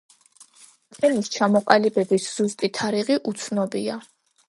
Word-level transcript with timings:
თემის 0.95 1.29
ჩამოყალიბების 1.35 2.27
ზუსტი 2.39 2.73
თარიღი 2.81 3.23
უცნობია. 3.35 4.05